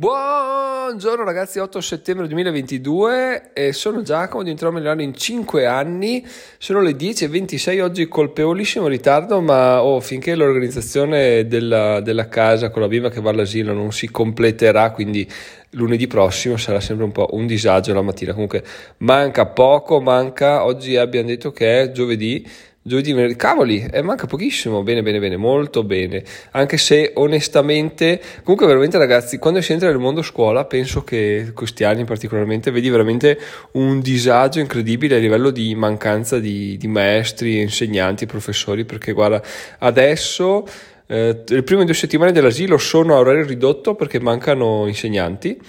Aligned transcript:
Buongiorno 0.00 1.24
ragazzi, 1.24 1.58
8 1.58 1.78
settembre 1.82 2.26
2022 2.26 3.52
e 3.52 3.74
sono 3.74 4.00
Giacomo, 4.00 4.42
diventerò 4.42 4.70
migliorare 4.70 5.02
in 5.02 5.14
5 5.14 5.66
anni, 5.66 6.26
sono 6.56 6.80
le 6.80 6.92
10.26 6.92 7.82
oggi 7.82 8.08
colpevolissimo 8.08 8.86
ritardo 8.86 9.42
ma 9.42 9.84
oh, 9.84 10.00
finché 10.00 10.34
l'organizzazione 10.34 11.46
della, 11.46 12.00
della, 12.00 12.30
casa 12.30 12.70
con 12.70 12.80
la 12.80 12.88
bimba 12.88 13.10
che 13.10 13.20
va 13.20 13.28
all'asilo 13.28 13.74
non 13.74 13.92
si 13.92 14.10
completerà 14.10 14.90
quindi 14.92 15.30
lunedì 15.72 16.06
prossimo 16.06 16.56
sarà 16.56 16.80
sempre 16.80 17.04
un 17.04 17.12
po' 17.12 17.28
un 17.32 17.46
disagio 17.46 17.92
la 17.92 18.00
mattina, 18.00 18.32
comunque 18.32 18.64
manca 18.98 19.44
poco, 19.48 20.00
manca, 20.00 20.64
oggi 20.64 20.96
abbiamo 20.96 21.28
detto 21.28 21.52
che 21.52 21.82
è 21.82 21.90
giovedì 21.90 22.48
Venerdì, 22.82 23.36
cavoli, 23.36 23.86
eh, 23.92 24.00
manca 24.00 24.26
pochissimo, 24.26 24.82
bene, 24.82 25.02
bene, 25.02 25.18
bene, 25.18 25.36
molto 25.36 25.84
bene, 25.84 26.24
anche 26.52 26.78
se 26.78 27.12
onestamente, 27.16 28.18
comunque 28.42 28.66
veramente 28.66 28.96
ragazzi, 28.96 29.38
quando 29.38 29.60
si 29.60 29.72
entra 29.72 29.90
nel 29.90 29.98
mondo 29.98 30.22
scuola, 30.22 30.64
penso 30.64 31.04
che 31.04 31.52
questi 31.54 31.84
anni 31.84 32.04
particolarmente, 32.04 32.70
vedi 32.70 32.88
veramente 32.88 33.38
un 33.72 34.00
disagio 34.00 34.60
incredibile 34.60 35.16
a 35.16 35.18
livello 35.18 35.50
di 35.50 35.74
mancanza 35.74 36.38
di, 36.38 36.78
di 36.78 36.88
maestri, 36.88 37.60
insegnanti, 37.60 38.24
professori, 38.24 38.84
perché 38.84 39.12
guarda, 39.12 39.42
adesso... 39.80 40.66
Eh, 41.10 41.42
le 41.44 41.64
prime 41.64 41.84
due 41.84 41.92
settimane 41.92 42.30
dell'asilo 42.30 42.78
sono 42.78 43.16
a 43.16 43.18
orario 43.18 43.44
ridotto 43.44 43.96
perché 43.96 44.20
mancano 44.20 44.86
insegnanti 44.86 45.60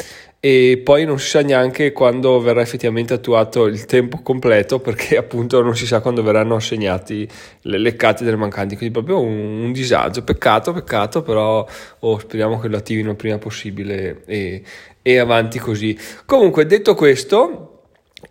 e 0.44 0.82
poi 0.84 1.06
non 1.06 1.20
si 1.20 1.28
sa 1.28 1.42
neanche 1.42 1.92
quando 1.92 2.40
verrà 2.42 2.62
effettivamente 2.62 3.14
attuato 3.14 3.68
il 3.68 3.86
tempo 3.86 4.22
completo 4.24 4.80
perché 4.80 5.16
appunto 5.16 5.62
non 5.62 5.76
si 5.76 5.86
sa 5.86 6.00
quando 6.02 6.24
verranno 6.24 6.56
assegnati 6.56 7.30
le, 7.62 7.78
le 7.78 7.96
cattedre 7.96 8.36
mancanti, 8.36 8.76
quindi 8.76 8.92
proprio 8.92 9.22
un, 9.22 9.62
un 9.66 9.72
disagio, 9.72 10.24
peccato, 10.24 10.74
peccato, 10.74 11.22
però 11.22 11.64
oh, 12.00 12.18
speriamo 12.18 12.60
che 12.60 12.70
lo 12.70 12.78
attivino 12.78 13.12
il 13.12 13.18
prima 13.18 13.38
possibile 13.38 14.24
e, 14.26 14.64
e 15.04 15.18
avanti 15.20 15.60
così. 15.60 15.96
Comunque 16.26 16.66
detto 16.66 16.96
questo, 16.96 17.71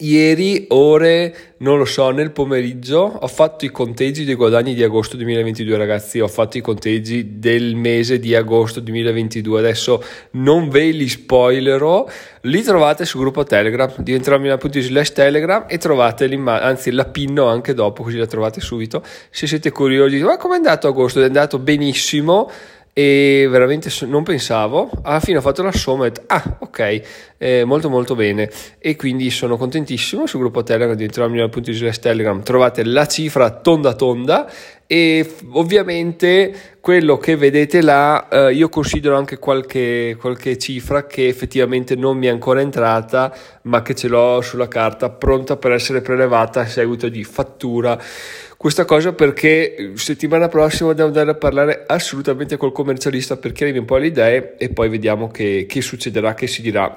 Ieri, 0.02 0.64
ore, 0.68 1.54
non 1.58 1.76
lo 1.76 1.84
so, 1.84 2.08
nel 2.08 2.30
pomeriggio 2.30 3.00
ho 3.00 3.26
fatto 3.26 3.66
i 3.66 3.70
conteggi 3.70 4.24
dei 4.24 4.34
guadagni 4.34 4.72
di 4.72 4.82
agosto 4.82 5.16
2022, 5.16 5.76
ragazzi. 5.76 6.20
Ho 6.20 6.28
fatto 6.28 6.56
i 6.56 6.62
conteggi 6.62 7.38
del 7.38 7.74
mese 7.76 8.18
di 8.18 8.34
agosto 8.34 8.80
2022. 8.80 9.58
Adesso 9.58 10.02
non 10.32 10.70
ve 10.70 10.90
li 10.90 11.06
spoilerò. 11.06 12.08
Li 12.42 12.62
trovate 12.62 13.04
sul 13.04 13.20
gruppo 13.20 13.44
Telegram. 13.44 13.90
Appunto 13.90 14.80
slash 14.80 15.12
Telegram 15.12 15.66
e 15.68 15.76
trovate 15.76 16.26
l'immagine, 16.26 16.70
anzi 16.70 16.90
la 16.92 17.04
pinno 17.04 17.48
anche 17.48 17.74
dopo, 17.74 18.02
così 18.02 18.16
la 18.16 18.26
trovate 18.26 18.60
subito. 18.62 19.04
Se 19.28 19.46
siete 19.46 19.70
curiosi, 19.70 20.18
ma 20.22 20.38
come 20.38 20.54
è 20.54 20.56
andato 20.56 20.88
agosto? 20.88 21.20
È 21.20 21.24
andato 21.24 21.58
benissimo 21.58 22.50
e 22.92 23.46
veramente 23.48 23.90
non 24.06 24.22
pensavo. 24.22 24.90
Alla 25.02 25.20
fine 25.20 25.38
ho 25.38 25.40
fatto 25.40 25.62
la 25.62 25.72
somma 25.72 26.04
e 26.04 26.08
ho 26.08 26.10
detto 26.10 26.22
ah 26.26 26.56
ok 26.60 27.02
eh, 27.38 27.64
molto 27.64 27.88
molto 27.88 28.14
bene. 28.14 28.50
E 28.78 28.96
quindi 28.96 29.30
sono 29.30 29.56
contentissimo 29.56 30.26
sul 30.26 30.40
gruppo 30.40 30.62
telegram 30.62 30.98
al 31.38 31.48
punto 31.48 31.70
di 31.70 31.90
telegram. 31.98 32.42
Trovate 32.42 32.84
la 32.84 33.06
cifra 33.06 33.50
tonda 33.50 33.94
tonda. 33.94 34.50
E 34.86 35.36
ovviamente 35.52 36.78
quello 36.80 37.16
che 37.16 37.36
vedete 37.36 37.80
là 37.80 38.28
eh, 38.28 38.52
io 38.52 38.68
considero 38.68 39.16
anche 39.16 39.38
qualche, 39.38 40.16
qualche 40.18 40.58
cifra 40.58 41.06
che 41.06 41.28
effettivamente 41.28 41.94
non 41.94 42.18
mi 42.18 42.26
è 42.26 42.30
ancora 42.30 42.60
entrata 42.60 43.32
ma 43.62 43.82
che 43.82 43.94
ce 43.94 44.08
l'ho 44.08 44.40
sulla 44.40 44.66
carta 44.66 45.08
pronta 45.10 45.56
per 45.56 45.70
essere 45.70 46.00
prelevata 46.00 46.62
a 46.62 46.66
seguito 46.66 47.08
di 47.08 47.22
fattura 47.22 47.96
questa 48.60 48.84
cosa 48.84 49.14
perché 49.14 49.92
settimana 49.94 50.48
prossima 50.48 50.92
devo 50.92 51.08
andare 51.08 51.30
a 51.30 51.34
parlare 51.34 51.84
assolutamente 51.86 52.58
col 52.58 52.72
commercialista 52.72 53.38
per 53.38 53.52
chiarire 53.52 53.78
un 53.78 53.86
po' 53.86 53.96
le 53.96 54.08
idee 54.08 54.56
e 54.58 54.68
poi 54.68 54.90
vediamo 54.90 55.28
che, 55.28 55.64
che 55.66 55.80
succederà, 55.80 56.34
che 56.34 56.46
si 56.46 56.60
dirà. 56.60 56.94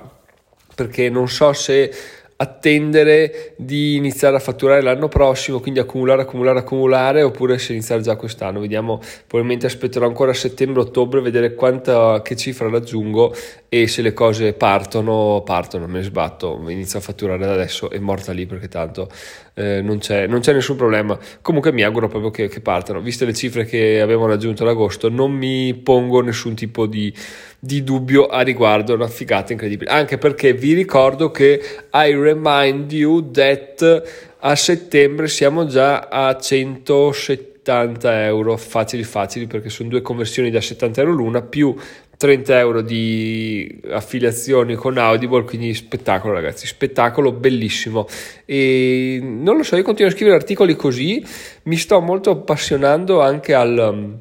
Perché 0.75 1.09
non 1.09 1.29
so 1.29 1.53
se 1.53 1.89
attendere 2.35 3.53
di 3.57 3.95
iniziare 3.95 4.35
a 4.35 4.39
fatturare 4.39 4.81
l'anno 4.81 5.07
prossimo, 5.07 5.59
quindi 5.59 5.79
accumulare, 5.79 6.23
accumulare, 6.23 6.59
accumulare, 6.59 7.21
oppure 7.21 7.57
se 7.57 7.73
iniziare 7.73 8.01
già 8.01 8.15
quest'anno. 8.15 8.59
Vediamo, 8.59 8.99
probabilmente 9.27 9.65
aspetterò 9.65 10.05
ancora 10.05 10.33
settembre-ottobre, 10.33 11.21
vedere 11.21 11.53
quanta, 11.55 12.21
che 12.21 12.35
cifra 12.35 12.69
raggiungo 12.69 13.33
e 13.69 13.87
se 13.87 14.01
le 14.01 14.13
cose 14.13 14.53
partono, 14.53 15.41
partono, 15.45 15.87
me 15.87 15.99
ne 15.99 16.03
sbatto, 16.03 16.63
inizio 16.67 16.99
a 16.99 17.01
fatturare 17.01 17.45
da 17.45 17.53
adesso 17.53 17.89
è 17.89 17.99
morta 17.99 18.31
lì 18.31 18.45
perché 18.45 18.67
tanto 18.67 19.09
eh, 19.55 19.81
non, 19.81 19.99
c'è, 19.99 20.27
non, 20.27 20.41
c'è, 20.41 20.53
nessun 20.53 20.75
problema. 20.75 21.17
Comunque 21.41 21.71
mi 21.71 21.83
auguro 21.83 22.07
proprio 22.07 22.31
che, 22.31 22.47
che 22.47 22.61
partano, 22.61 23.01
viste 23.01 23.25
le 23.25 23.33
cifre 23.33 23.65
che 23.65 24.01
abbiamo 24.01 24.27
raggiunto 24.27 24.63
ad 24.63 24.69
agosto, 24.69 25.09
non 25.09 25.31
mi 25.31 25.73
pongo 25.73 26.21
nessun 26.21 26.55
tipo 26.55 26.85
di 26.85 27.13
di 27.63 27.81
dubbio 27.81 28.25
a 28.25 28.41
riguardo, 28.41 28.93
una 28.93 29.07
figata 29.07 29.53
incredibile. 29.53 29.89
Anche 29.89 30.17
perché 30.17 30.51
vi 30.51 30.73
ricordo 30.73 31.31
che 31.31 31.61
I 31.93 32.13
remind 32.13 32.91
you 32.91 33.31
that 33.31 34.03
a 34.39 34.53
settembre 34.53 35.29
siamo 35.29 35.65
già 35.65 36.09
a 36.09 36.37
170 36.37 38.25
euro 38.25 38.57
facili 38.57 39.03
facili 39.03 39.47
perché 39.47 39.69
sono 39.69 39.87
due 39.87 40.01
conversioni 40.01 40.51
da 40.51 40.59
70 40.59 40.99
euro 40.99 41.13
l'una 41.13 41.41
più 41.41 41.73
30 42.17 42.59
euro 42.59 42.81
di 42.81 43.79
affiliazioni 43.91 44.75
con 44.75 44.97
Audible, 44.97 45.45
quindi 45.45 45.73
spettacolo 45.73 46.33
ragazzi, 46.33 46.67
spettacolo 46.67 47.31
bellissimo. 47.31 48.07
E 48.43 49.19
non 49.21 49.55
lo 49.55 49.63
so, 49.63 49.77
io 49.77 49.83
continuo 49.83 50.11
a 50.11 50.13
scrivere 50.13 50.35
articoli 50.35 50.75
così, 50.75 51.25
mi 51.63 51.77
sto 51.77 52.01
molto 52.01 52.29
appassionando 52.29 53.21
anche 53.21 53.53
al 53.53 54.19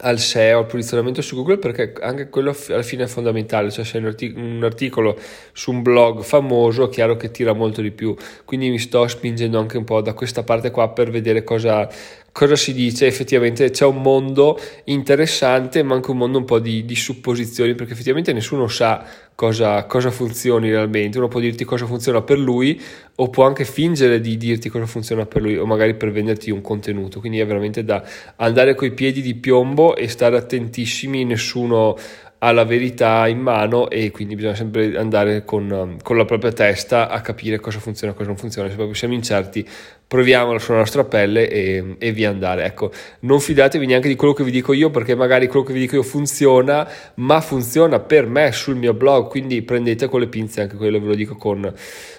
al 0.00 0.18
SEO, 0.18 0.58
al 0.60 0.66
posizionamento 0.66 1.22
su 1.22 1.36
Google, 1.36 1.58
perché 1.58 1.92
anche 2.00 2.28
quello 2.28 2.54
alla 2.68 2.82
fine 2.82 3.04
è 3.04 3.06
fondamentale, 3.06 3.70
cioè 3.70 3.84
se 3.84 3.98
hai 3.98 4.32
un 4.34 4.60
articolo 4.62 5.18
su 5.52 5.70
un 5.70 5.82
blog 5.82 6.22
famoso 6.22 6.86
è 6.86 6.88
chiaro 6.88 7.16
che 7.16 7.30
tira 7.30 7.52
molto 7.52 7.80
di 7.80 7.90
più, 7.90 8.14
quindi 8.44 8.70
mi 8.70 8.78
sto 8.78 9.06
spingendo 9.06 9.58
anche 9.58 9.76
un 9.76 9.84
po' 9.84 10.00
da 10.00 10.12
questa 10.12 10.42
parte 10.42 10.70
qua 10.70 10.90
per 10.90 11.10
vedere 11.10 11.44
cosa, 11.44 11.88
cosa 12.32 12.56
si 12.56 12.72
dice, 12.74 13.06
effettivamente 13.06 13.70
c'è 13.70 13.86
un 13.86 14.02
mondo 14.02 14.58
interessante 14.84 15.82
ma 15.82 15.94
anche 15.94 16.10
un 16.10 16.18
mondo 16.18 16.38
un 16.38 16.44
po' 16.44 16.58
di, 16.58 16.84
di 16.84 16.94
supposizioni, 16.94 17.74
perché 17.74 17.92
effettivamente 17.92 18.32
nessuno 18.32 18.68
sa 18.68 19.04
cosa, 19.36 19.84
cosa, 19.84 20.10
funzioni 20.10 20.70
realmente. 20.70 21.18
Uno 21.18 21.28
può 21.28 21.38
dirti 21.38 21.64
cosa 21.64 21.86
funziona 21.86 22.22
per 22.22 22.38
lui 22.38 22.80
o 23.16 23.30
può 23.30 23.44
anche 23.44 23.64
fingere 23.64 24.20
di 24.20 24.36
dirti 24.36 24.68
cosa 24.68 24.86
funziona 24.86 25.26
per 25.26 25.42
lui 25.42 25.56
o 25.56 25.66
magari 25.66 25.94
per 25.94 26.10
venderti 26.10 26.50
un 26.50 26.62
contenuto. 26.62 27.20
Quindi 27.20 27.38
è 27.38 27.46
veramente 27.46 27.84
da 27.84 28.02
andare 28.36 28.74
coi 28.74 28.92
piedi 28.92 29.22
di 29.22 29.34
piombo 29.34 29.94
e 29.94 30.08
stare 30.08 30.36
attentissimi, 30.36 31.24
nessuno 31.24 31.96
ha 32.38 32.52
la 32.52 32.64
verità 32.64 33.26
in 33.28 33.38
mano 33.38 33.88
e 33.88 34.10
quindi 34.10 34.34
bisogna 34.34 34.54
sempre 34.54 34.96
andare 34.96 35.44
con, 35.44 35.96
con 36.02 36.16
la 36.16 36.24
propria 36.24 36.52
testa 36.52 37.08
a 37.08 37.20
capire 37.20 37.58
cosa 37.58 37.78
funziona 37.78 38.12
e 38.12 38.16
cosa 38.16 38.28
non 38.28 38.36
funziona. 38.36 38.68
Se 38.68 38.74
proprio 38.74 38.94
siamo 38.94 39.14
incerti, 39.14 39.66
proviamolo 40.06 40.58
sulla 40.58 40.78
nostra 40.78 41.04
pelle 41.04 41.48
e, 41.48 41.96
e, 41.98 42.12
via 42.12 42.30
andare. 42.30 42.64
Ecco, 42.64 42.92
non 43.20 43.40
fidatevi 43.40 43.86
neanche 43.86 44.08
di 44.08 44.16
quello 44.16 44.34
che 44.34 44.44
vi 44.44 44.50
dico 44.50 44.72
io, 44.72 44.90
perché 44.90 45.14
magari 45.14 45.48
quello 45.48 45.64
che 45.64 45.72
vi 45.72 45.80
dico 45.80 45.96
io 45.96 46.02
funziona, 46.02 46.88
ma 47.14 47.40
funziona 47.40 47.98
per 48.00 48.26
me 48.26 48.52
sul 48.52 48.76
mio 48.76 48.94
blog, 48.94 49.28
quindi 49.28 49.62
prendete 49.62 50.08
con 50.08 50.20
le 50.20 50.28
pinze 50.28 50.62
anche 50.62 50.76
quello, 50.76 51.00
ve 51.00 51.06
lo 51.06 51.14
dico 51.14 51.36
con, 51.36 51.72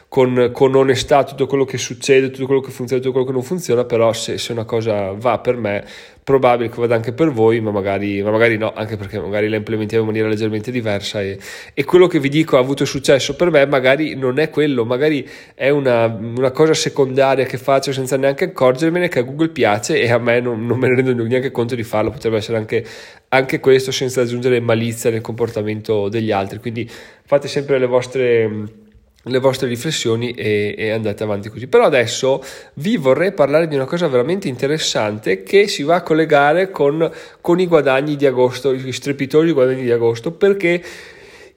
con, 0.09 0.51
con 0.53 0.73
onestà, 0.73 1.23
tutto 1.23 1.47
quello 1.47 1.65
che 1.65 1.77
succede, 1.77 2.29
tutto 2.29 2.45
quello 2.45 2.61
che 2.61 2.71
funziona, 2.71 3.01
tutto 3.01 3.13
quello 3.13 3.27
che 3.27 3.33
non 3.33 3.43
funziona, 3.43 3.83
però 3.83 4.13
se, 4.13 4.37
se 4.37 4.53
una 4.53 4.63
cosa 4.63 5.11
va 5.11 5.39
per 5.39 5.57
me, 5.57 5.85
probabile 6.23 6.69
che 6.69 6.79
vada 6.79 6.95
anche 6.95 7.11
per 7.11 7.31
voi, 7.31 7.59
ma 7.59 7.71
magari, 7.71 8.21
ma 8.21 8.31
magari 8.31 8.57
no, 8.57 8.73
anche 8.73 8.95
perché 8.95 9.19
magari 9.19 9.49
la 9.49 9.57
implementiamo 9.57 10.03
in 10.03 10.09
maniera 10.09 10.29
leggermente 10.29 10.71
diversa 10.71 11.21
e, 11.21 11.37
e, 11.73 11.83
quello 11.83 12.07
che 12.07 12.19
vi 12.19 12.29
dico 12.29 12.57
ha 12.57 12.59
avuto 12.59 12.85
successo 12.85 13.35
per 13.35 13.51
me, 13.51 13.65
magari 13.65 14.15
non 14.15 14.39
è 14.39 14.49
quello, 14.49 14.85
magari 14.85 15.27
è 15.53 15.69
una, 15.69 16.05
una 16.05 16.51
cosa 16.51 16.73
secondaria 16.73 17.45
che 17.45 17.57
faccio 17.57 17.91
senza 17.91 18.15
neanche 18.15 18.45
accorgermene 18.45 19.09
che 19.09 19.19
a 19.19 19.23
Google 19.23 19.49
piace 19.49 20.01
e 20.01 20.09
a 20.09 20.17
me 20.17 20.39
non, 20.39 20.65
non 20.65 20.79
me 20.79 20.87
ne 20.87 20.95
rendo 20.95 21.23
neanche 21.23 21.51
conto 21.51 21.75
di 21.75 21.83
farlo, 21.83 22.11
potrebbe 22.11 22.37
essere 22.37 22.57
anche, 22.57 22.85
anche 23.29 23.59
questo 23.59 23.91
senza 23.91 24.21
aggiungere 24.21 24.59
malizia 24.61 25.09
nel 25.09 25.21
comportamento 25.21 26.07
degli 26.09 26.31
altri, 26.31 26.59
quindi 26.59 26.89
fate 27.23 27.47
sempre 27.47 27.77
le 27.77 27.85
vostre 27.87 28.85
le 29.27 29.39
vostre 29.39 29.67
riflessioni 29.67 30.31
e, 30.31 30.75
e, 30.77 30.91
andate 30.91 31.23
avanti 31.23 31.49
così. 31.49 31.67
Però 31.67 31.83
adesso 31.83 32.43
vi 32.75 32.97
vorrei 32.97 33.31
parlare 33.31 33.67
di 33.67 33.75
una 33.75 33.85
cosa 33.85 34.07
veramente 34.07 34.47
interessante 34.47 35.43
che 35.43 35.67
si 35.67 35.83
va 35.83 35.95
a 35.95 36.01
collegare 36.01 36.71
con, 36.71 37.09
con 37.41 37.59
i 37.59 37.67
guadagni 37.67 38.15
di 38.15 38.25
agosto, 38.25 38.73
gli 38.73 38.91
strepitosi 38.91 39.51
guadagni 39.51 39.83
di 39.83 39.91
agosto, 39.91 40.31
perché 40.31 40.83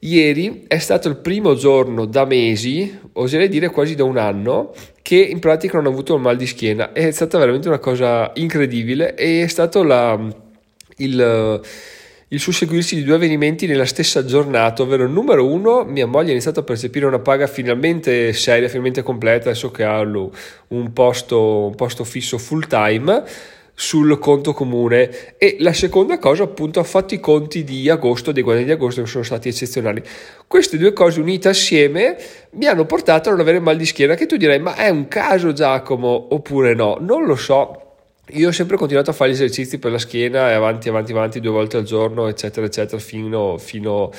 ieri 0.00 0.64
è 0.67 0.78
stato 0.78 1.08
il 1.08 1.17
primo 1.17 1.55
giorno 1.55 2.06
da 2.06 2.25
mesi, 2.25 2.99
oserei 3.12 3.49
dire 3.49 3.70
quasi 3.70 3.94
da 3.94 4.05
un 4.05 4.16
anno, 4.16 4.73
che 5.02 5.16
in 5.16 5.38
pratica 5.38 5.76
non 5.76 5.87
ho 5.87 5.90
avuto 5.90 6.14
il 6.14 6.20
mal 6.20 6.37
di 6.37 6.46
schiena. 6.46 6.93
È 6.93 7.11
stata 7.11 7.38
veramente 7.38 7.69
una 7.69 7.78
cosa 7.78 8.31
incredibile 8.34 9.14
e 9.14 9.43
è 9.43 9.46
stato 9.46 9.82
la, 9.82 10.19
il 10.96 11.61
il 12.32 12.38
susseguirsi 12.38 12.94
di 12.94 13.02
due 13.02 13.16
avvenimenti 13.16 13.66
nella 13.66 13.84
stessa 13.84 14.24
giornata, 14.24 14.82
ovvero 14.82 15.08
numero 15.08 15.44
uno, 15.44 15.82
mia 15.84 16.06
moglie 16.06 16.28
ha 16.28 16.32
iniziato 16.32 16.60
a 16.60 16.62
percepire 16.62 17.04
una 17.04 17.18
paga 17.18 17.48
finalmente 17.48 18.32
seria, 18.32 18.68
finalmente 18.68 19.02
completa, 19.02 19.48
adesso 19.48 19.72
che 19.72 19.82
ha 19.82 20.00
un 20.00 20.92
posto, 20.92 21.66
un 21.66 21.74
posto 21.74 22.04
fisso 22.04 22.38
full 22.38 22.68
time 22.68 23.24
sul 23.74 24.16
conto 24.20 24.52
comune. 24.52 25.38
E 25.38 25.56
la 25.58 25.72
seconda 25.72 26.18
cosa 26.18 26.44
appunto 26.44 26.78
ho 26.78 26.84
fatto 26.84 27.14
i 27.14 27.20
conti 27.20 27.64
di 27.64 27.90
agosto 27.90 28.30
dei 28.30 28.44
guadagni 28.44 28.66
di 28.66 28.72
agosto 28.72 29.02
che 29.02 29.08
sono 29.08 29.24
stati 29.24 29.48
eccezionali. 29.48 30.00
Queste 30.46 30.78
due 30.78 30.92
cose 30.92 31.18
unite 31.18 31.48
assieme 31.48 32.16
mi 32.52 32.66
hanno 32.66 32.86
portato 32.86 33.28
a 33.28 33.32
non 33.32 33.40
avere 33.40 33.58
mal 33.58 33.76
di 33.76 33.86
schiena 33.86 34.14
che 34.14 34.26
tu 34.26 34.36
direi 34.36 34.60
ma 34.60 34.76
è 34.76 34.88
un 34.88 35.08
caso 35.08 35.52
Giacomo? 35.52 36.28
Oppure 36.30 36.74
no 36.74 36.96
non 37.00 37.24
lo 37.24 37.34
so 37.34 37.89
io 38.32 38.48
ho 38.48 38.52
sempre 38.52 38.76
continuato 38.76 39.10
a 39.10 39.12
fare 39.12 39.30
gli 39.30 39.34
esercizi 39.34 39.78
per 39.78 39.92
la 39.92 39.98
schiena 39.98 40.50
e 40.50 40.54
avanti 40.54 40.88
avanti 40.88 41.12
avanti 41.12 41.40
due 41.40 41.50
volte 41.50 41.76
al 41.76 41.84
giorno 41.84 42.28
eccetera 42.28 42.66
eccetera 42.66 43.00
fino, 43.00 43.58
fino 43.58 44.10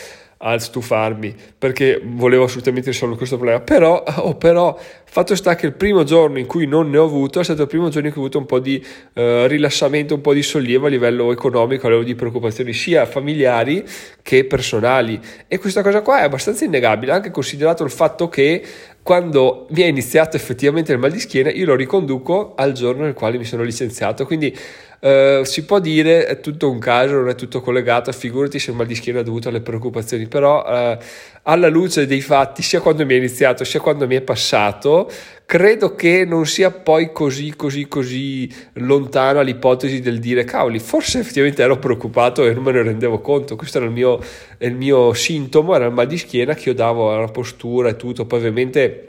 a 0.42 0.58
stufarmi 0.58 1.34
perché 1.58 2.02
volevo 2.04 2.46
assolutamente 2.46 2.90
risolvere 2.90 3.18
questo 3.18 3.38
problema. 3.38 3.62
Però, 3.62 4.04
oh, 4.18 4.36
però, 4.36 4.78
fatto 5.06 5.36
sta 5.36 5.56
che 5.56 5.68
il 5.68 5.74
primo 5.74 6.04
giorno 6.04 6.40
in 6.40 6.48
cui 6.48 6.66
non 6.66 6.90
ne 6.90 6.98
ho 6.98 7.06
avuto 7.06 7.40
è 7.40 7.44
stato 7.44 7.62
il 7.62 7.68
primo 7.68 7.90
giorno 7.90 8.08
in 8.08 8.14
cui 8.14 8.22
ho 8.22 8.26
avuto 8.26 8.40
un 8.40 8.46
po' 8.46 8.60
di 8.60 8.84
uh, 9.14 9.46
rilassamento, 9.46 10.16
un 10.16 10.22
po' 10.22 10.34
di 10.34 10.42
sollievo 10.42 10.88
a 10.88 10.90
livello 10.90 11.32
economico, 11.32 11.86
a 11.86 11.90
livello 11.90 12.08
di 12.08 12.16
preoccupazioni 12.16 12.74
sia 12.74 13.06
familiari 13.06 13.84
che 14.22 14.46
personali. 14.46 15.20
E 15.48 15.60
questa 15.60 15.84
cosa 15.84 16.02
qua 16.02 16.20
è 16.20 16.24
abbastanza 16.24 16.66
innegabile, 16.66 17.12
anche 17.12 17.30
considerato 17.30 17.84
il 17.84 17.92
fatto 17.92 18.28
che 18.28 18.64
quando 19.04 19.66
mi 19.70 19.82
è 19.82 19.86
iniziato 19.86 20.36
effettivamente 20.38 20.92
il 20.92 21.00
mal 21.00 21.12
di 21.12 21.20
schiena, 21.20 21.52
io 21.52 21.66
lo 21.66 21.76
riconduco 21.76 22.54
al 22.56 22.72
giorno 22.74 23.04
nel 23.04 23.14
quale 23.14 23.38
mi 23.38 23.46
sono 23.46 23.64
licenziato. 23.64 24.26
Quindi 24.26 24.56
Uh, 25.02 25.44
si 25.46 25.66
può 25.66 25.80
dire 25.80 26.28
è 26.28 26.40
tutto 26.42 26.70
un 26.70 26.78
caso, 26.78 27.16
non 27.16 27.30
è 27.30 27.34
tutto 27.34 27.60
collegato, 27.60 28.12
figurati 28.12 28.60
se 28.60 28.70
il 28.70 28.78
mal 28.78 28.86
di 28.86 28.94
schiena 28.94 29.22
è 29.22 29.24
dovuto 29.24 29.50
alle 29.50 29.62
preoccupazioni, 29.62 30.28
però 30.28 30.64
uh, 30.64 30.96
alla 31.42 31.70
luce 31.70 32.06
dei 32.06 32.22
fatti, 32.22 32.62
sia 32.62 32.82
quando 32.82 33.04
mi 33.04 33.16
è 33.16 33.18
iniziato 33.18 33.64
sia 33.64 33.80
quando 33.80 34.06
mi 34.06 34.16
è 34.16 34.22
passato, 34.22 35.10
credo 35.44 35.96
che 35.96 36.24
non 36.24 36.46
sia 36.46 36.70
poi 36.70 37.12
così, 37.12 37.56
così, 37.56 37.88
così 37.88 38.48
lontana 38.74 39.42
l'ipotesi 39.42 40.02
del 40.02 40.20
dire 40.20 40.44
cavoli, 40.44 40.78
forse 40.78 41.18
effettivamente 41.18 41.64
ero 41.64 41.80
preoccupato 41.80 42.46
e 42.46 42.54
non 42.54 42.62
me 42.62 42.72
ne 42.72 42.84
rendevo 42.84 43.22
conto, 43.22 43.56
questo 43.56 43.80
era 43.80 43.88
il 43.88 43.94
mio, 43.94 44.20
il 44.60 44.76
mio 44.76 45.14
sintomo, 45.14 45.74
era 45.74 45.88
il 45.88 45.94
mal 45.94 46.06
di 46.06 46.20
schiena 46.20 46.54
che 46.54 46.70
io 46.70 46.76
davo 46.76 47.12
alla 47.12 47.26
postura 47.26 47.90
e 47.90 47.96
tutto, 47.96 48.28
poi 48.28 48.38
ovviamente 48.38 49.08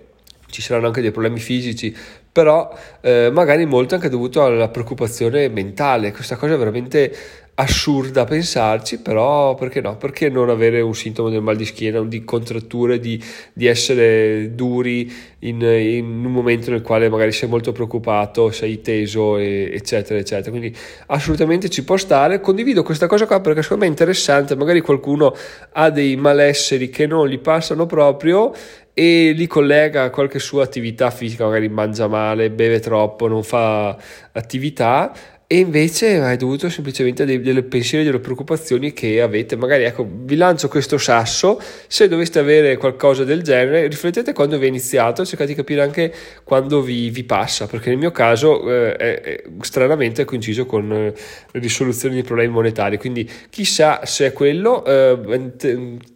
ci 0.48 0.62
saranno 0.62 0.86
anche 0.86 1.00
dei 1.00 1.10
problemi 1.10 1.38
fisici, 1.38 1.94
però 2.32 2.74
eh, 3.02 3.30
magari 3.30 3.66
molto 3.66 3.94
anche 3.94 4.08
dovuto 4.08 4.42
alla 4.42 4.68
preoccupazione 4.68 5.48
mentale. 5.48 6.12
Questa 6.12 6.36
cosa 6.36 6.56
veramente 6.56 7.14
assurda 7.54 8.24
pensarci, 8.24 9.00
però 9.00 9.54
perché 9.54 9.82
no? 9.82 9.96
Perché 9.96 10.30
non 10.30 10.48
avere 10.48 10.80
un 10.80 10.94
sintomo 10.94 11.28
del 11.28 11.42
mal 11.42 11.56
di 11.56 11.66
schiena, 11.66 12.00
di 12.02 12.24
contratture, 12.24 12.98
di, 12.98 13.22
di 13.52 13.66
essere 13.66 14.54
duri 14.54 15.12
in, 15.40 15.60
in, 15.60 16.24
un 16.24 16.32
momento 16.32 16.70
nel 16.70 16.80
quale 16.80 17.10
magari 17.10 17.30
sei 17.32 17.50
molto 17.50 17.72
preoccupato, 17.72 18.50
sei 18.50 18.80
teso, 18.80 19.36
e, 19.36 19.70
eccetera, 19.72 20.18
eccetera. 20.18 20.50
Quindi 20.50 20.74
assolutamente 21.08 21.68
ci 21.68 21.84
può 21.84 21.98
stare. 21.98 22.40
Condivido 22.40 22.82
questa 22.82 23.06
cosa 23.06 23.26
qua 23.26 23.40
perché 23.40 23.62
secondo 23.62 23.82
me 23.82 23.88
è 23.88 23.92
interessante. 23.92 24.56
Magari 24.56 24.80
qualcuno 24.80 25.34
ha 25.72 25.90
dei 25.90 26.16
malesseri 26.16 26.88
che 26.88 27.06
non 27.06 27.28
gli 27.28 27.38
passano 27.38 27.84
proprio 27.84 28.52
e 28.94 29.32
li 29.32 29.46
collega 29.46 30.04
a 30.04 30.10
qualche 30.10 30.38
sua 30.38 30.64
attività 30.64 31.10
fisica, 31.10 31.44
magari 31.44 31.68
mangia 31.68 32.08
male, 32.08 32.50
beve 32.50 32.80
troppo, 32.80 33.26
non 33.26 33.42
fa 33.42 33.96
attività 34.32 35.12
e 35.52 35.58
invece 35.58 36.18
hai 36.18 36.38
dovuto 36.38 36.70
semplicemente 36.70 37.26
dei, 37.26 37.38
delle 37.42 37.62
pensieri, 37.62 38.06
delle 38.06 38.20
preoccupazioni 38.20 38.94
che 38.94 39.20
avete. 39.20 39.54
Magari 39.54 39.82
ecco, 39.84 40.08
vi 40.10 40.36
lancio 40.36 40.66
questo 40.68 40.96
sasso, 40.96 41.60
se 41.88 42.08
doveste 42.08 42.38
avere 42.38 42.78
qualcosa 42.78 43.22
del 43.24 43.42
genere, 43.42 43.86
riflettete 43.86 44.32
quando 44.32 44.56
vi 44.56 44.64
è 44.64 44.68
iniziato, 44.68 45.26
cercate 45.26 45.50
di 45.50 45.54
capire 45.54 45.82
anche 45.82 46.10
quando 46.42 46.80
vi, 46.80 47.10
vi 47.10 47.24
passa, 47.24 47.66
perché 47.66 47.90
nel 47.90 47.98
mio 47.98 48.12
caso 48.12 48.66
eh, 48.66 48.96
è, 48.96 49.20
è, 49.20 49.42
stranamente 49.60 50.22
è 50.22 50.24
coinciso 50.24 50.64
con 50.64 50.90
eh, 50.90 51.12
risoluzioni 51.50 52.14
di 52.14 52.22
problemi 52.22 52.50
monetari, 52.50 52.96
quindi 52.96 53.28
chissà 53.50 54.06
se 54.06 54.28
è 54.28 54.32
quello, 54.32 54.82
eh, 54.86 55.50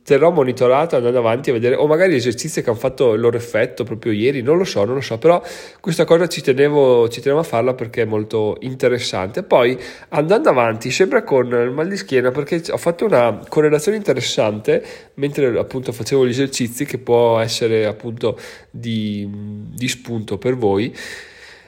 terrò 0.03 0.31
monitorato 0.31 0.97
andando 0.97 1.19
avanti 1.19 1.51
a 1.51 1.53
vedere, 1.53 1.75
o 1.75 1.87
magari 1.87 2.15
gli 2.15 2.17
esercizi 2.17 2.63
che 2.63 2.71
hanno 2.71 2.79
fatto 2.79 3.13
il 3.13 3.21
loro 3.21 3.37
effetto 3.37 3.85
proprio 3.85 4.13
ieri, 4.13 4.41
non 4.41 4.57
lo 4.57 4.65
so, 4.65 4.83
non 4.87 4.95
lo 4.95 5.03
so, 5.03 5.19
però 5.19 5.43
questa 5.81 6.07
cosa 6.07 6.27
ci 6.27 6.41
tenevo, 6.41 7.11
ci 7.11 7.21
tenevo 7.21 7.41
a 7.41 7.45
farla 7.45 7.75
perché 7.75 8.01
è 8.01 8.07
molto 8.07 8.57
interessante 8.61 9.25
interessante. 9.27 9.43
Poi 9.43 9.79
andando 10.11 10.49
avanti, 10.49 10.91
sempre 10.91 11.23
con 11.25 11.47
il 11.47 11.71
mal 11.71 11.89
di 11.89 11.97
schiena, 11.97 12.31
perché 12.31 12.63
ho 12.71 12.77
fatto 12.77 13.05
una 13.05 13.41
correlazione 13.49 13.97
interessante 13.97 14.85
mentre 15.15 15.59
appunto 15.59 15.93
facevo 15.93 16.27
gli 16.27 16.31
esercizi, 16.31 16.85
che 16.85 16.99
può 16.99 17.39
essere 17.39 17.87
appunto 17.87 18.39
di, 18.71 19.29
di 19.31 19.89
spunto 19.89 20.39
per 20.39 20.57
voi, 20.57 20.95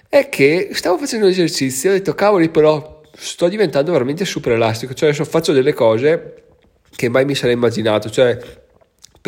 è 0.08 0.28
che 0.28 0.70
stavo 0.72 0.98
facendo 0.98 1.26
gli 1.26 1.32
esercizi 1.32 1.86
e 1.86 1.90
ho 1.90 1.92
detto 1.92 2.14
cavoli 2.14 2.48
però 2.48 3.02
sto 3.14 3.48
diventando 3.48 3.92
veramente 3.92 4.24
super 4.24 4.52
elastico, 4.52 4.94
cioè 4.94 5.08
adesso 5.08 5.24
faccio 5.24 5.52
delle 5.52 5.74
cose 5.74 6.34
che 6.94 7.08
mai 7.08 7.24
mi 7.24 7.34
sarei 7.34 7.54
immaginato, 7.54 8.08
cioè 8.08 8.38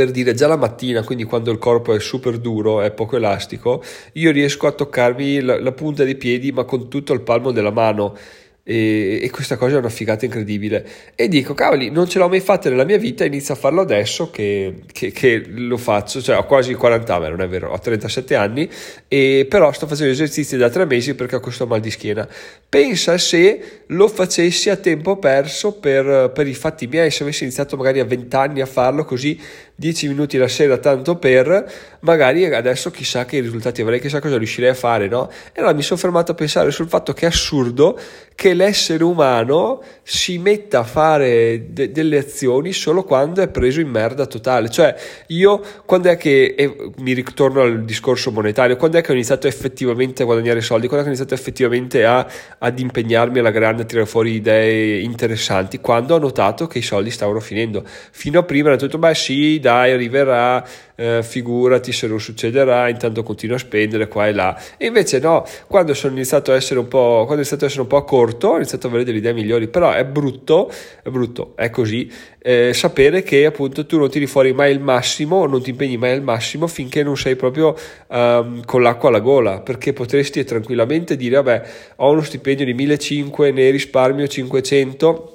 per 0.00 0.12
dire 0.12 0.32
già 0.32 0.47
la 0.47 0.56
mattina, 0.56 1.02
quindi 1.02 1.25
quando 1.25 1.50
il 1.50 1.58
corpo 1.58 1.94
è 1.94 2.00
super 2.00 2.38
duro, 2.38 2.81
è 2.81 2.91
poco 2.91 3.17
elastico, 3.17 3.82
io 4.14 4.31
riesco 4.31 4.67
a 4.67 4.73
toccarmi 4.73 5.43
la, 5.43 5.61
la 5.61 5.73
punta 5.73 6.05
dei 6.05 6.14
piedi 6.14 6.52
ma 6.52 6.64
con 6.64 6.88
tutto 6.88 7.12
il 7.12 7.20
palmo 7.20 7.50
della 7.50 7.70
mano. 7.70 8.17
E, 8.62 9.20
e, 9.23 9.31
questa 9.31 9.56
cosa 9.56 9.76
è 9.76 9.79
una 9.79 9.88
figata 9.88 10.25
incredibile. 10.25 10.87
E 11.14 11.29
dico 11.29 11.55
cavoli 11.55 11.91
non 11.91 12.08
ce 12.08 12.19
l'ho 12.19 12.29
mai 12.29 12.41
fatta 12.41 12.69
nella 12.69 12.85
mia 12.85 12.99
vita 12.99 13.25
inizio 13.25 13.55
a 13.55 13.56
farlo 13.56 13.81
adesso 13.81 14.31
che, 14.31 14.82
che, 14.93 15.11
che 15.11 15.43
lo 15.49 15.76
faccio. 15.76 16.23
Cioè 16.23 16.37
ho 16.37 16.44
quasi 16.44 16.75
40 16.75 17.14
anni 17.14 17.29
non 17.31 17.41
è 17.41 17.49
vero 17.49 17.70
ho 17.70 17.79
37 17.79 18.35
anni 18.37 18.70
e 19.08 19.47
però 19.49 19.73
sto 19.73 19.87
facendo 19.87 20.12
esercizi 20.12 20.56
da 20.56 20.69
tre 20.69 20.85
mesi 20.85 21.14
perché 21.14 21.37
ho 21.37 21.41
questo 21.41 21.67
mal 21.67 21.81
di 21.81 21.91
schiena. 21.91 22.29
Pensa 22.69 23.19
se 23.19 23.82
lo 23.87 24.08
facessi 24.08 24.70
a 24.70 24.76
tempo 24.76 25.17
perso 25.17 25.73
per, 25.73 26.31
per 26.32 26.47
i 26.47 26.55
fatti 26.55 26.87
miei 26.87 27.11
se 27.11 27.23
avessi 27.23 27.43
iniziato 27.43 27.76
magari 27.76 27.99
a 27.99 28.05
20 28.05 28.37
anni 28.37 28.61
a 28.61 28.67
farlo 28.67 29.05
così 29.05 29.41
10 29.81 30.09
minuti 30.09 30.37
la 30.37 30.47
sera 30.47 30.77
tanto 30.77 31.17
per, 31.17 31.73
magari 32.00 32.44
adesso 32.44 32.91
chissà 32.91 33.25
che 33.25 33.41
risultati 33.41 33.81
avrei, 33.81 33.99
chissà 33.99 34.21
cosa 34.21 34.37
riuscirei 34.37 34.69
a 34.69 34.75
fare, 34.75 35.09
no? 35.09 35.31
E 35.55 35.61
allora 35.61 35.73
mi 35.73 35.81
sono 35.81 35.99
fermato 35.99 36.32
a 36.32 36.35
pensare 36.35 36.71
sul 36.71 36.87
fatto 36.87 37.15
che 37.15 37.25
è 37.25 37.29
assurdo 37.29 37.99
che 38.35 38.53
l'essere 38.53 39.05
umano 39.05 39.82
si 40.03 40.38
metta 40.38 40.81
a 40.81 40.85
fare 40.85 41.73
de- 41.73 41.91
delle 41.93 42.19
azioni 42.19 42.73
solo 42.73 43.05
quando 43.05 43.41
è 43.41 43.49
preso 43.49 43.81
in 43.81 43.88
merda 43.88 44.27
totale. 44.27 44.69
Cioè, 44.69 44.94
io 45.29 45.62
quando 45.87 46.11
è 46.11 46.19
che, 46.19 46.55
e 46.59 46.93
mi 46.99 47.15
ritorno 47.15 47.62
al 47.62 47.83
discorso 47.85 48.31
monetario, 48.31 48.76
quando 48.76 48.99
è 48.99 49.00
che 49.03 49.12
ho 49.12 49.15
iniziato 49.15 49.47
effettivamente 49.47 50.23
a 50.23 50.26
guadagnare 50.26 50.61
soldi, 50.61 50.88
quando 50.88 51.06
è 51.06 51.09
che 51.09 51.15
ho 51.15 51.17
iniziato 51.17 51.35
effettivamente 51.35 52.05
a, 52.05 52.26
ad 52.59 52.79
impegnarmi 52.79 53.38
alla 53.38 53.50
grande 53.50 53.83
a 53.83 53.85
tirare 53.87 54.06
fuori 54.06 54.35
idee 54.35 55.00
interessanti, 55.00 55.81
quando 55.81 56.15
ho 56.15 56.19
notato 56.19 56.67
che 56.67 56.79
i 56.79 56.83
soldi 56.83 57.11
stavano 57.11 57.41
finendo. 57.41 57.83
Fino 58.11 58.41
a 58.41 58.43
prima 58.43 58.73
ho 58.73 58.76
detto, 58.76 58.99
beh 58.99 59.15
sì, 59.15 59.59
dai, 59.61 59.69
dai 59.70 59.93
arriverà, 59.93 60.67
eh, 60.96 61.22
figurati 61.22 61.92
se 61.92 62.09
non 62.09 62.21
succederà, 62.21 62.88
intanto 62.88 63.23
continuo 63.23 63.54
a 63.54 63.59
spendere 63.61 64.09
qua 64.09 64.26
e 64.26 64.33
là. 64.33 64.61
E 64.76 64.87
invece 64.87 65.21
no, 65.21 65.45
quando 65.68 65.95
sono 65.95 66.14
iniziato 66.14 66.50
a 66.50 66.56
essere 66.56 66.80
un 66.80 66.88
po', 66.88 67.23
quando 67.25 67.35
ho 67.35 67.37
iniziato 67.37 67.64
a 67.64 67.68
essere 67.68 67.83
un 67.83 67.87
po' 67.87 68.02
corto, 68.02 68.49
ho 68.49 68.56
iniziato 68.56 68.87
a 68.87 68.90
avere 68.90 69.04
delle 69.04 69.18
idee 69.18 69.33
migliori, 69.33 69.68
però 69.68 69.92
è 69.92 70.04
brutto, 70.04 70.71
è 71.02 71.09
brutto, 71.09 71.52
è 71.54 71.71
così, 71.71 72.11
eh, 72.40 72.73
sapere 72.75 73.23
che 73.23 73.47
appunto 73.47 73.87
tu 73.87 73.97
non 73.97 74.11
tiri 74.11 74.26
fuori 74.26 74.52
mai 74.52 74.73
il 74.73 74.80
massimo, 74.80 75.47
non 75.47 75.62
ti 75.62 75.71
impegni 75.71 75.97
mai 75.97 76.12
al 76.12 76.23
massimo 76.23 76.66
finché 76.66 77.04
non 77.04 77.16
sei 77.16 77.37
proprio 77.37 77.76
um, 78.09 78.64
con 78.64 78.83
l'acqua 78.83 79.09
alla 79.09 79.21
gola, 79.21 79.61
perché 79.61 79.92
potresti 79.92 80.42
tranquillamente 80.45 81.16
dire, 81.16 81.37
vabbè, 81.37 81.62
ho 81.97 82.11
uno 82.11 82.23
stipendio 82.23 82.64
di 82.64 82.75
1500, 82.75 83.52
ne 83.52 83.71
risparmio 83.71 84.26
500 84.26 85.35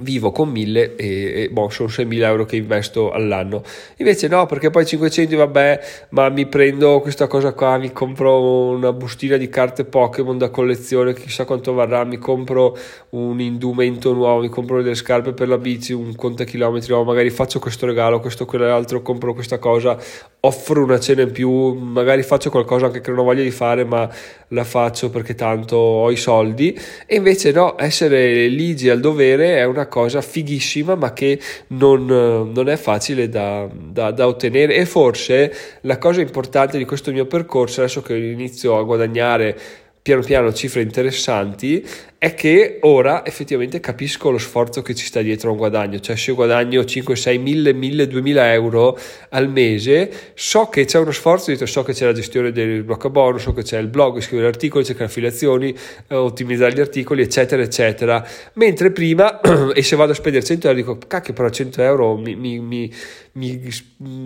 vivo 0.00 0.30
con 0.32 0.50
1000 0.50 0.96
e, 0.96 1.42
e 1.42 1.48
boh, 1.50 1.68
sono 1.68 1.88
6.000 1.88 2.22
euro 2.22 2.44
che 2.44 2.56
investo 2.56 3.10
all'anno. 3.10 3.62
Invece 3.96 4.28
no, 4.28 4.46
perché 4.46 4.70
poi 4.70 4.84
500 4.84 5.36
vabbè, 5.36 5.80
ma 6.10 6.28
mi 6.28 6.46
prendo 6.46 7.00
questa 7.00 7.26
cosa 7.26 7.52
qua, 7.52 7.78
mi 7.78 7.92
compro 7.92 8.68
una 8.70 8.92
bustina 8.92 9.36
di 9.36 9.48
carte 9.48 9.84
Pokémon 9.84 10.38
da 10.38 10.50
collezione, 10.50 11.14
chissà 11.14 11.44
quanto 11.44 11.72
varrà, 11.72 12.04
mi 12.04 12.18
compro 12.18 12.76
un 13.10 13.40
indumento 13.40 14.12
nuovo, 14.12 14.40
mi 14.40 14.48
compro 14.48 14.82
delle 14.82 14.94
scarpe 14.94 15.32
per 15.32 15.48
la 15.48 15.58
bici, 15.58 15.92
un 15.92 16.14
contachilometri 16.14 16.90
nuovo, 16.90 17.04
magari 17.04 17.30
faccio 17.30 17.58
questo 17.58 17.86
regalo, 17.86 18.20
questo 18.20 18.44
quell'altro, 18.44 19.02
compro 19.02 19.32
questa 19.32 19.58
cosa, 19.58 19.96
offro 20.40 20.82
una 20.82 21.00
cena 21.00 21.22
in 21.22 21.32
più, 21.32 21.72
magari 21.72 22.22
faccio 22.22 22.50
qualcosa 22.50 22.86
anche 22.86 23.00
che 23.00 23.10
non 23.10 23.20
ho 23.20 23.24
voglia 23.24 23.42
di 23.42 23.50
fare, 23.50 23.84
ma 23.84 24.08
la 24.48 24.64
faccio 24.64 25.10
perché 25.10 25.34
tanto 25.34 25.76
ho 25.76 26.10
i 26.10 26.16
soldi. 26.16 26.78
E 27.06 27.16
invece 27.16 27.52
no, 27.52 27.74
essere 27.78 28.46
ligi 28.46 28.88
al 28.88 29.00
dovere 29.00 29.56
è 29.56 29.64
una 29.64 29.85
cosa 29.86 30.20
fighissima, 30.20 30.94
ma 30.94 31.12
che 31.12 31.38
non, 31.68 32.04
non 32.06 32.68
è 32.68 32.76
facile 32.76 33.28
da, 33.28 33.68
da, 33.72 34.10
da, 34.10 34.26
ottenere. 34.26 34.74
E 34.74 34.86
forse 34.86 35.52
la 35.82 35.98
cosa 35.98 36.20
importante 36.20 36.78
di 36.78 36.84
questo 36.84 37.12
mio 37.12 37.26
percorso, 37.26 37.80
adesso 37.80 38.02
che 38.02 38.16
inizio 38.16 38.78
a 38.78 38.82
guadagnare 38.82 39.58
piano 40.06 40.22
piano 40.22 40.52
cifre 40.52 40.82
interessanti, 40.82 41.84
è 42.26 42.34
che 42.34 42.78
ora 42.80 43.24
effettivamente 43.24 43.78
capisco 43.78 44.30
lo 44.30 44.38
sforzo 44.38 44.82
che 44.82 44.94
ci 44.94 45.06
sta 45.06 45.22
dietro 45.22 45.50
a 45.50 45.52
un 45.52 45.58
guadagno, 45.58 46.00
cioè 46.00 46.16
se 46.16 46.30
io 46.30 46.36
guadagno 46.36 46.84
5, 46.84 47.14
6, 47.14 47.38
1000, 47.38 47.72
1000, 47.72 48.06
2000 48.08 48.52
euro 48.52 48.98
al 49.30 49.48
mese, 49.48 50.10
so 50.34 50.66
che 50.66 50.84
c'è 50.86 50.98
uno 50.98 51.12
sforzo 51.12 51.46
dietro, 51.46 51.66
so 51.66 51.84
che 51.84 51.92
c'è 51.92 52.04
la 52.04 52.12
gestione 52.12 52.50
del 52.50 52.82
blocco 52.82 53.10
bonus, 53.10 53.42
so 53.42 53.52
che 53.52 53.62
c'è 53.62 53.78
il 53.78 53.86
blog, 53.86 54.20
scrivere 54.20 54.48
articoli, 54.48 54.84
cercare 54.84 55.06
affiliazioni, 55.06 55.72
eh, 56.08 56.14
ottimizzare 56.16 56.74
gli 56.74 56.80
articoli, 56.80 57.22
eccetera, 57.22 57.62
eccetera. 57.62 58.26
Mentre 58.54 58.90
prima, 58.90 59.40
e 59.72 59.82
se 59.82 59.94
vado 59.94 60.10
a 60.10 60.14
spendere 60.14 60.44
100 60.44 60.66
euro, 60.66 60.78
dico, 60.78 60.98
cacchio, 61.06 61.32
però 61.32 61.48
100 61.48 61.82
euro 61.82 62.16
mi, 62.16 62.34
mi, 62.34 62.58
mi, 62.58 62.92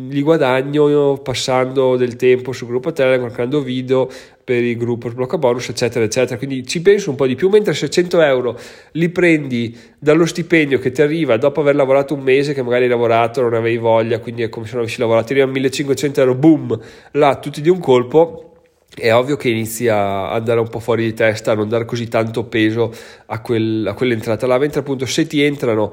li 0.08 0.22
guadagno 0.22 1.18
passando 1.18 1.96
del 1.96 2.16
tempo 2.16 2.52
sul 2.52 2.68
gruppo 2.68 2.92
Telegram, 2.92 3.30
creando 3.30 3.60
video, 3.60 4.08
per 4.50 4.64
il 4.64 4.76
gruppo 4.76 5.08
sblocca 5.08 5.38
bonus, 5.38 5.68
eccetera, 5.68 6.04
eccetera. 6.04 6.36
Quindi 6.36 6.66
ci 6.66 6.82
penso 6.82 7.10
un 7.10 7.16
po' 7.16 7.28
di 7.28 7.36
più, 7.36 7.48
mentre 7.48 7.72
se 7.72 7.88
100 7.90 8.20
euro 8.22 8.58
li 8.92 9.08
prendi 9.10 9.76
dallo 9.98 10.24
stipendio 10.24 10.78
che 10.78 10.90
ti 10.90 11.02
arriva 11.02 11.36
dopo 11.36 11.60
aver 11.60 11.74
lavorato 11.74 12.14
un 12.14 12.22
mese, 12.22 12.54
che 12.54 12.62
magari 12.62 12.84
hai 12.84 12.90
lavorato, 12.90 13.42
non 13.42 13.54
avevi 13.54 13.76
voglia, 13.76 14.18
quindi 14.18 14.42
è 14.42 14.48
come 14.48 14.66
se 14.66 14.72
non 14.72 14.82
avessi 14.82 15.00
lavorato, 15.00 15.26
ti 15.26 15.32
arriva 15.32 15.46
1500 15.48 16.20
euro, 16.20 16.34
boom, 16.34 16.80
là 17.12 17.36
tutti 17.36 17.60
di 17.60 17.68
un 17.68 17.78
colpo. 17.78 18.46
È 18.92 19.12
ovvio 19.14 19.36
che 19.36 19.48
inizi 19.48 19.86
a 19.86 20.32
andare 20.32 20.58
un 20.58 20.68
po' 20.68 20.80
fuori 20.80 21.04
di 21.04 21.14
testa, 21.14 21.52
a 21.52 21.54
non 21.54 21.68
dare 21.68 21.84
così 21.84 22.08
tanto 22.08 22.44
peso 22.44 22.92
a, 23.26 23.40
quel, 23.40 23.86
a 23.86 23.94
quell'entrata. 23.94 24.48
Là, 24.48 24.58
mentre 24.58 24.80
appunto 24.80 25.06
se 25.06 25.28
ti 25.28 25.40
entrano 25.42 25.92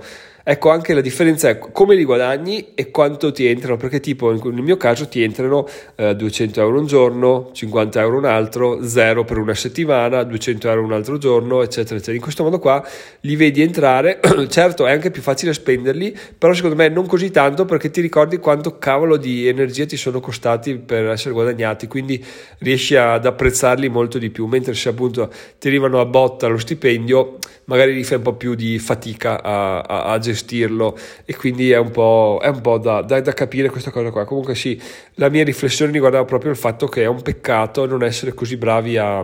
Ecco, 0.50 0.70
anche 0.70 0.94
la 0.94 1.01
differenza 1.01 1.50
è 1.50 1.58
come 1.58 1.94
li 1.94 2.06
guadagni 2.06 2.68
e 2.74 2.89
quanto 2.89 3.34
ti 3.34 3.46
entrano, 3.46 3.75
perché 3.75 4.00
tipo 4.00 4.32
nel 4.32 4.63
mio 4.63 4.77
caso 4.77 5.10
ti 5.10 5.22
entrano 5.22 5.68
eh, 5.96 6.16
200 6.16 6.62
euro 6.62 6.80
un 6.80 6.86
giorno, 6.86 7.50
50 7.51 8.00
euro 8.00 8.16
un 8.16 8.24
altro, 8.24 8.82
0 8.82 9.25
per 9.25 9.39
una 9.39 9.54
settimana, 9.54 10.24
200 10.24 10.70
euro 10.70 10.84
un 10.86 10.94
altro 10.94 11.18
giorno, 11.18 11.63
eccetera, 11.63 11.96
eccetera. 11.96 12.16
In 12.16 12.22
questo 12.22 12.44
modo 12.44 12.60
qua 12.60 12.82
li 13.22 13.36
vedi 13.36 13.62
entrare, 13.62 14.22
certo 14.48 14.86
è 14.86 14.92
anche 14.94 15.12
più 15.12 15.22
facile 15.22 15.51
spenderli, 15.51 16.18
però 16.38 16.54
secondo 16.54 16.77
me 16.77 16.88
non 16.88 17.08
così 17.08 17.30
tanto 17.30 17.66
perché 17.66 17.92
ti 17.92 18.00
ricordi 18.00 18.38
quanto 18.38 18.77
cavolo 18.77 19.18
di 19.18 19.50
energia 19.50 19.86
ti 19.86 19.98
sono 19.98 20.22
costati 20.22 20.77
per 20.77 21.08
essere 21.08 21.34
guadagnati, 21.34 21.88
quindi 21.88 22.24
riesci 22.60 22.96
ad 22.96 23.25
apprezzarli 23.25 23.89
molto 23.89 24.18
di 24.18 24.30
più, 24.30 24.46
mentre 24.46 24.74
se 24.75 24.88
appunto 24.88 25.30
ti 25.60 25.68
arrivano 25.68 26.00
a 26.00 26.06
botta 26.06 26.48
lo 26.48 26.58
stipendio, 26.58 27.38
magari 27.67 27.93
li 27.93 28.03
fai 28.03 28.17
un 28.17 28.24
po' 28.24 28.33
più 28.33 28.55
di 28.55 28.79
fatica 28.79 29.41
a, 29.41 29.79
a, 29.79 30.03
a 30.05 30.17
gestirlo 30.19 30.97
e 31.25 31.36
quindi 31.36 31.71
è 31.71 31.77
un 31.77 31.91
po', 31.91 32.39
è 32.41 32.47
un 32.47 32.62
po 32.62 32.77
da, 32.77 33.01
da, 33.01 33.21
da, 33.21 33.33
capire 33.33 33.69
questa 33.69 33.91
cosa 33.91 34.09
qua. 34.12 34.25
Comunque 34.25 34.55
sì, 34.55 34.79
la 35.15 35.29
mia 35.29 35.43
riflessione 35.43 35.91
riguardava 35.91 36.25
proprio 36.25 36.51
il 36.51 36.57
fatto 36.57 36.88
che 36.88 37.03
è 37.03 37.07
un 37.07 37.21
peccato 37.21 37.86
non 37.86 38.03
essere 38.03 38.33
così 38.33 38.57
bravi 38.57 38.97
a, 38.97 39.19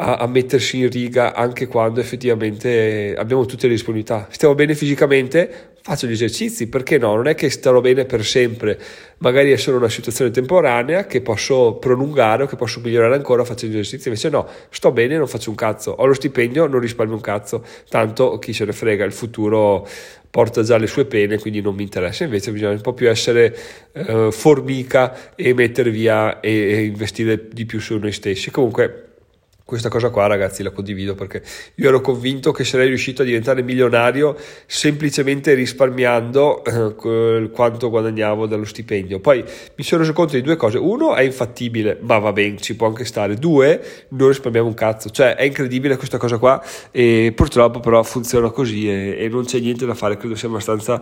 a, 0.00 0.16
a 0.16 0.26
mettersi 0.26 0.78
in 0.78 0.90
riga 0.90 1.34
anche 1.34 1.66
quando 1.66 2.00
effettivamente 2.00 3.14
abbiamo 3.16 3.46
tutte 3.46 3.66
le 3.66 3.74
disponibilità. 3.74 4.28
Stiamo 4.30 4.54
bene 4.54 4.74
fisicamente, 4.74 5.72
faccio 5.82 6.06
gli 6.06 6.12
esercizi, 6.12 6.68
perché 6.68 6.98
no? 6.98 7.16
Non 7.16 7.26
è 7.26 7.34
che 7.34 7.50
starò 7.50 7.80
bene 7.80 8.04
per 8.04 8.24
sempre, 8.24 8.78
magari 9.18 9.50
è 9.50 9.56
solo 9.56 9.78
una 9.78 9.88
situazione 9.88 10.30
temporanea 10.30 11.06
che 11.06 11.20
posso 11.20 11.74
prolungare 11.74 12.44
o 12.44 12.46
che 12.46 12.56
posso 12.56 12.80
migliorare 12.80 13.14
ancora 13.14 13.44
facendo 13.44 13.76
gli 13.76 13.80
esercizi, 13.80 14.08
invece 14.08 14.28
no, 14.28 14.46
sto 14.70 14.92
bene 14.92 15.16
non 15.16 15.26
faccio 15.26 15.50
un 15.50 15.56
cazzo, 15.56 15.90
ho 15.90 16.06
lo 16.06 16.14
stipendio, 16.14 16.66
non 16.66 16.78
risparmio 16.78 17.16
un 17.16 17.20
cazzo, 17.20 17.64
tanto 17.88 18.38
chi 18.38 18.52
se 18.52 18.64
ne 18.64 18.72
frega, 18.72 19.04
il 19.04 19.12
futuro 19.12 19.86
porta 20.30 20.62
già 20.62 20.76
le 20.76 20.86
sue 20.86 21.06
pene, 21.06 21.38
quindi 21.38 21.60
non 21.60 21.74
mi 21.74 21.82
interessa, 21.82 22.22
invece 22.22 22.52
bisogna 22.52 22.72
un 22.72 22.82
po' 22.82 22.92
più 22.92 23.08
essere 23.08 23.56
eh, 23.92 24.28
formica 24.30 25.34
e 25.34 25.54
mettere 25.54 25.90
via 25.90 26.38
e, 26.38 26.50
e 26.50 26.84
investire 26.84 27.48
di 27.50 27.64
più 27.64 27.80
su 27.80 27.96
noi 27.96 28.12
stessi. 28.12 28.50
Comunque 28.50 29.07
questa 29.68 29.90
cosa 29.90 30.08
qua 30.08 30.26
ragazzi 30.26 30.62
la 30.62 30.70
condivido 30.70 31.14
perché 31.14 31.42
io 31.74 31.88
ero 31.88 32.00
convinto 32.00 32.52
che 32.52 32.64
sarei 32.64 32.88
riuscito 32.88 33.20
a 33.20 33.24
diventare 33.26 33.62
milionario 33.62 34.34
semplicemente 34.64 35.52
risparmiando 35.52 36.64
eh, 36.64 37.50
quanto 37.52 37.90
guadagnavo 37.90 38.46
dallo 38.46 38.64
stipendio. 38.64 39.20
Poi 39.20 39.44
mi 39.74 39.84
sono 39.84 40.00
reso 40.00 40.14
conto 40.14 40.36
di 40.36 40.40
due 40.40 40.56
cose. 40.56 40.78
Uno 40.78 41.14
è 41.14 41.20
infattibile 41.20 41.98
ma 42.00 42.16
va 42.16 42.32
bene 42.32 42.56
ci 42.56 42.76
può 42.76 42.86
anche 42.86 43.04
stare. 43.04 43.34
Due 43.34 44.06
non 44.08 44.28
risparmiamo 44.28 44.68
un 44.68 44.72
cazzo. 44.72 45.10
Cioè 45.10 45.34
è 45.34 45.42
incredibile 45.42 45.98
questa 45.98 46.16
cosa 46.16 46.38
qua 46.38 46.64
e 46.90 47.34
purtroppo 47.36 47.80
però 47.80 48.02
funziona 48.02 48.48
così 48.48 48.88
e, 48.88 49.16
e 49.18 49.28
non 49.28 49.44
c'è 49.44 49.60
niente 49.60 49.84
da 49.84 49.92
fare. 49.92 50.16
Credo 50.16 50.34
sia 50.34 50.48
abbastanza 50.48 50.98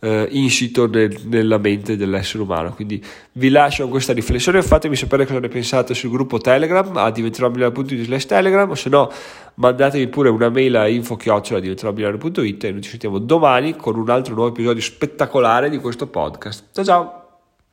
eh, 0.00 0.28
insito 0.30 0.86
nel, 0.86 1.16
nella 1.24 1.58
mente 1.58 1.96
dell'essere 1.96 2.42
umano. 2.42 2.72
Quindi 2.72 3.02
vi 3.32 3.48
lascio 3.48 3.82
con 3.82 3.92
questa 3.92 4.12
riflessione, 4.12 4.62
fatemi 4.62 4.96
sapere 4.96 5.26
cosa 5.26 5.40
ne 5.40 5.48
pensate 5.48 5.94
sul 5.94 6.10
gruppo 6.10 6.38
Telegram 6.38 6.96
a 6.96 7.10
diventeròmilano.it 7.10 8.04
slash 8.04 8.26
Telegram 8.26 8.68
o 8.70 8.74
se 8.74 8.88
no 8.88 9.10
mandatemi 9.54 10.06
pure 10.08 10.28
una 10.28 10.48
mail 10.48 10.76
a 10.76 10.88
info-diventeròmilano.it 10.88 12.64
e 12.64 12.70
noi 12.72 12.82
ci 12.82 12.90
sentiamo 12.90 13.18
domani 13.18 13.76
con 13.76 13.96
un 13.96 14.10
altro 14.10 14.34
nuovo 14.34 14.50
episodio 14.50 14.82
spettacolare 14.82 15.70
di 15.70 15.78
questo 15.78 16.06
podcast. 16.06 16.64
Ciao 16.72 16.84
ciao! 16.84 17.23